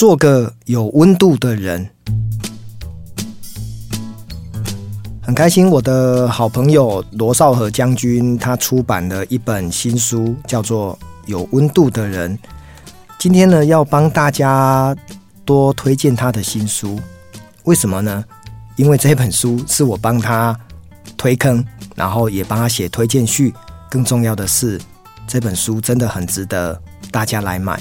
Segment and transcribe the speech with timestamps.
[0.00, 1.86] 做个有温度的人。
[5.20, 12.34] 很开心，我的好朋友罗少和将军他出版了一本新书，叫做《有温度的人》。
[13.18, 14.96] 今天呢，要帮大家
[15.44, 16.98] 多推荐他的新书。
[17.64, 18.24] 为什么呢？
[18.76, 20.58] 因为这本书是我帮他
[21.18, 21.62] 推坑，
[21.94, 23.52] 然后也帮他写推荐序。
[23.90, 24.80] 更重要的是，
[25.26, 26.80] 这本书真的很值得
[27.10, 27.78] 大家来买。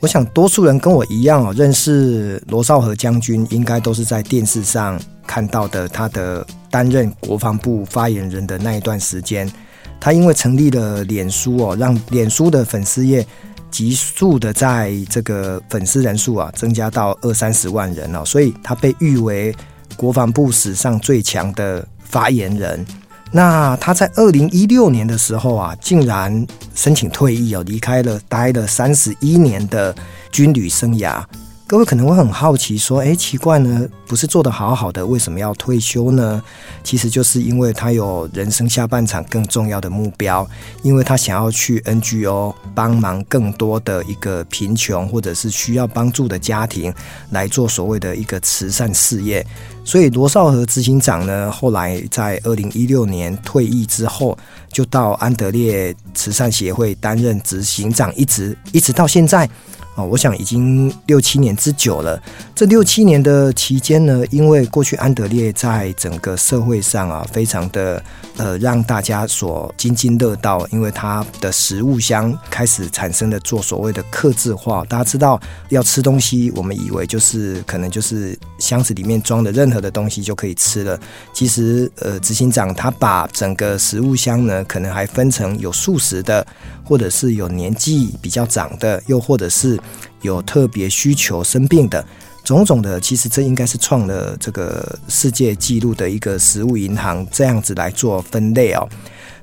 [0.00, 5.00] 我想，多数人跟我一样哦，认识罗少河将军，应该都是在电视上。
[5.26, 9.50] 看到的他的担任国防部发言人的那一段时间，
[9.98, 13.26] 他因为成立了脸书哦，让脸书的粉丝页
[13.68, 19.52] 急速的在这个粉丝人数啊增加到二三十万人哦，所以他被誉为
[19.96, 22.86] 国防部史上最强的发言人。
[23.36, 29.94] 那他在二零一六年的时候啊，竟然申请退役哦，离开了待了三十一年的
[30.32, 31.22] 军旅生涯。
[31.68, 36.40] 各位可能会很好奇，说：“诶，奇怪呢，不是做得好好的，为什么要退休呢？”
[36.84, 40.48] 其实就是因为他有人生下半场更重要的目标，
[40.82, 46.94] 因为他想要去 NGO 帮忙更多的一个贫穷或者是需要帮助的家庭
[47.30, 49.44] 来做所谓的一个慈善事业。
[49.84, 54.38] 所以罗少和执行长呢，后来在二零一六年退役之后，
[54.70, 59.50] 就到安德烈慈善协会担任执行长，一直一直到现在。
[59.96, 62.22] 哦，我想已经六七年之久了。
[62.54, 68.02] 这六七年的期间呢，因为过去安德烈在整个社会上啊，非常的
[68.36, 74.84] 呃让大家所津津乐道，因为他的食物箱开始产生了做所谓的克制化。
[74.84, 81.00] 大家知道要吃东西，我们以为就是可能就是箱子里面装的任何的东西就可以吃了。
[81.32, 86.46] 其实呃，执行长他把整个食物箱呢，可能还分成有素食的，
[86.84, 89.80] 或者是有年纪比较长的，又或者是。
[90.22, 92.04] 有特别需求生病的
[92.44, 98.88] 种种的，其实这应该是创了这个世界纪录的一个食物银行，这样子来做分类哦。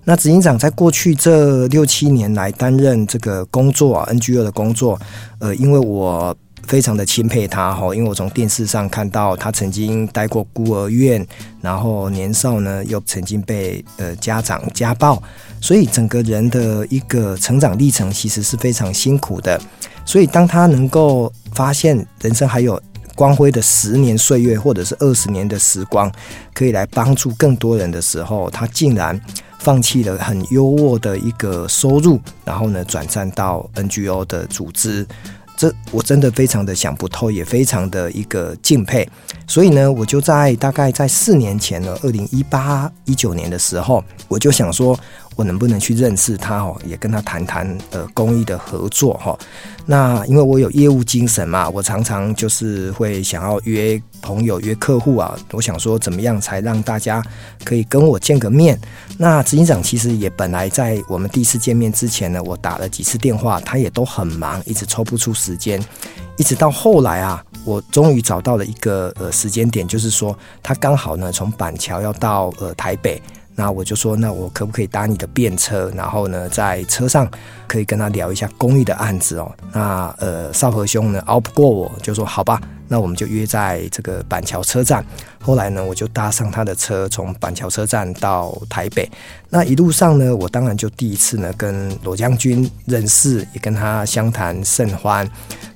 [0.05, 4.99] 那执行长在过去这六七年来担任这个工作啊，NGO 的工作，
[5.39, 6.35] 呃，因为我
[6.67, 11.25] 非常的钦佩他哈，因为我从电视上看到他曾经待过孤儿院，
[11.61, 15.21] 然后年少呢又曾经被呃家长家暴，
[15.61, 19.59] 所以整个人的一个成长历程其实是非常辛苦的。
[20.05, 22.81] 所以，当他能够发现人生还有
[23.15, 26.11] 光辉的十年岁月，或者是二十年的时光，
[26.53, 29.19] 可以来帮助更多人的时候，他竟然
[29.59, 35.05] 放弃了很优渥的一个收入，然后呢，转战到 NGO 的组织。
[35.63, 39.07] 这我真的非常的想不透，也非常的一个敬佩。
[39.47, 44.99] 所以呢，我就在大概在四年前呢，二零一八一九年的时候，我就想说。
[45.35, 46.77] 我能不能去认识他哦？
[46.85, 49.37] 也跟他谈谈呃公益的合作哈。
[49.85, 55.37] 那因为我有业务精神嘛，我常常就是会想要约朋友、约客户啊。
[55.51, 57.21] 我想说，怎么样才让大家
[57.65, 58.79] 可以跟我见个面？
[59.17, 65.83] 那执行长其实也本来在我们第一次见面之前呢，我打了几次电话，他也都很忙，一直抽不出时间。
[66.37, 73.21] 一直到后来啊，我终于找到了一个呃时间点，就是说他刚好呢从板桥要到呃台北。
[73.55, 75.91] 那我就说，那我可不可以搭你的便车？
[75.95, 77.29] 然后呢，在车上
[77.67, 79.51] 可以跟他聊一下公益的案子哦。
[79.71, 85.05] 那呃，少和兄呢，熬不过我，就说好吧，那我们就约在这个板桥车站。
[85.39, 89.07] 后来呢，我就搭上他的车，从板桥车站到台北。
[89.49, 95.29] 那一路上呢，我当然就第一次呢跟罗将军认识，也跟他相谈甚欢。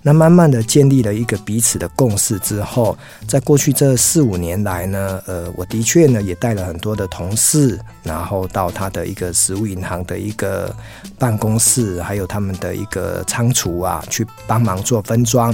[0.08, 2.98] 那慢慢的建立了一个彼此的共识之后，
[3.28, 10.74] 在过去这四五年来呢，呃，我的确呢也带了很多的同事，然后到他的一个食物银行的一个
[11.20, 15.54] 办公室，还有他们的一个仓储啊，去帮忙做分装。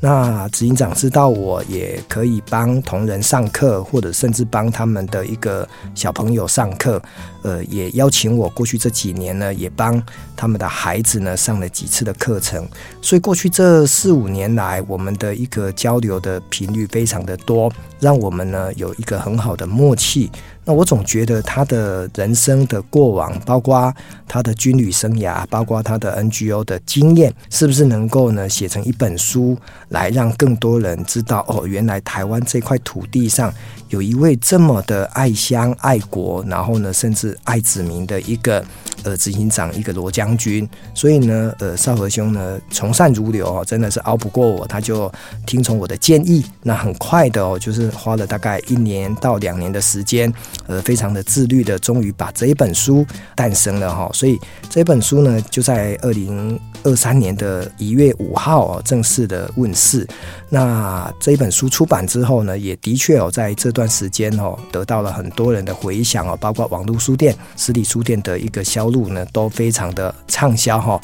[0.00, 7.00] 那执行长知道我也可以帮同仁上课，或者甚至帮他们的一个小朋友上课，
[7.42, 10.02] 呃，也邀请我过去这几年呢，也帮
[10.36, 12.68] 他们的孩子呢上了几次的课程。
[13.00, 20.28] 所以过去这四五年来，我们的一个交流的频率非常的多，让我们呢有一个很好的默契。
[20.64, 23.94] 那我总觉得他的人生的过往，包括
[24.26, 29.56] 他的军旅生涯，包括他的 NGO 的经验，是不是能够呢写成一本书，
[29.90, 33.54] 来让更多人知道哦，原来台湾这块土地上
[33.90, 38.64] 有一位这么的爱乡爱国，然后呢，甚至爱子民的一个
[39.04, 45.10] 呃执行长一个罗将军，所以呢，呃少和兄呢从善如流哦，真的是熬不过我，他就
[45.46, 50.32] 听从我的建议，那很快的哦，就是花了大概一年到两年的时间，
[50.66, 53.06] 呃，非常的自律的，终于把这一本书
[53.36, 54.10] 诞生了哈。
[54.12, 60.06] 所以这本书呢，就在二零二三年的一月五号哦，正式的问世。
[60.48, 71.00] 那这本书出版之后呢，也的确哦，在这段时间哦，得到了很多人的回响哦，包括网络书店、实体书店的一个销路呢，都非常的畅销哈。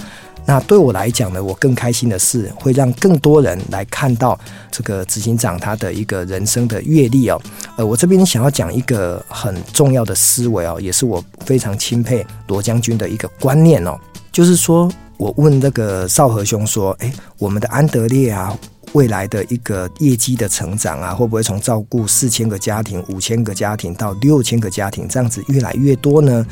[0.47, 4.39] 那对我来讲呢，我更开心的是会让更多人来看到
[4.71, 7.41] 这个执行长他的一个人生的阅历哦。
[7.77, 13.99] 呃，我这边想要讲一个很重要的思维哦，也是我非常钦佩罗将军的一个观念哦，
[14.33, 18.57] 就是说我问那个少和兄说，诶，我们的安德烈啊。
[18.93, 26.45] 未来的一个业绩的成长啊，会不会从照顾四千个家庭、五千个家庭到六千个家庭，这样子越来越多呢？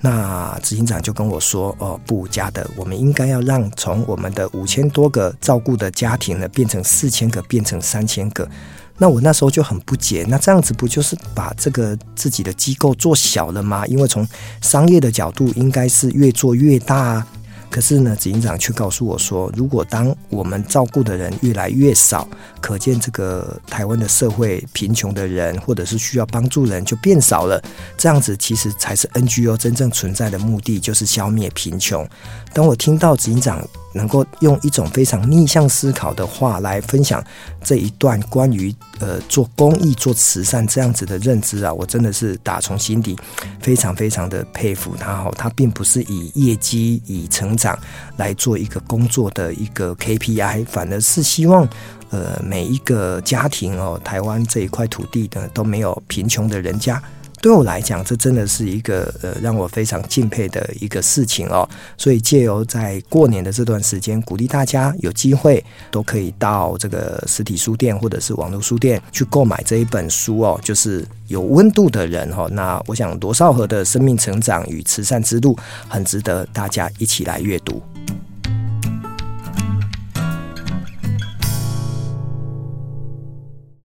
[0.00, 8.48] 那执行长就跟我说：“哦，不，加的，我们应该要让从我们的五千多个照顾的家庭呢，变成四千个，变成三千个。”
[8.96, 13.86] 那我那时候就很不解，那这样子不就是把这个自己的机构做小了吗？
[13.86, 14.26] 因为从
[14.60, 17.26] 商业的角度，应该是越做越大。
[17.70, 22.28] 可是呢，执行长却告诉我说，如果当我们照顾的人越来越少，
[22.60, 27.62] 可见这个台湾的社会贫穷的人或者是需要帮助人就变少了。
[27.96, 32.06] 这样子其实才是 NGO 真正存在的目的，就是消灭贫穷。
[32.52, 37.22] 当我听到执行长能够用一种非常逆向思考的话来分享
[37.62, 43.16] 这一段关于呃做公益、做慈善这样子的认知啊，我真的是打从心底
[43.60, 45.34] 非常非常的佩服他哦。
[45.36, 47.78] 他并不是以业绩、以成长
[48.16, 51.68] 来做一个工作的一个 KPI，反而是希望
[52.10, 57.02] 呃每一个家庭哦，台湾这一块土地的都没有贫穷的人家。
[57.40, 61.66] 对我来讲，这真的是一个呃让我非常敬佩的一个事情哦。
[61.96, 72.48] 所以借由在过年的这段时间，鼓励大家有机会都可以到这个实体书店或者是网络书店去购买这一本书哦，就是有温度的人哦。
[72.52, 75.56] 那我想罗少和的生命成长与慈善之路
[75.88, 77.82] 很值得大家一起来阅读。